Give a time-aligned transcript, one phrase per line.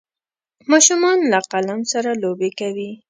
[0.71, 2.91] ماشومان له قلم سره لوبې کوي.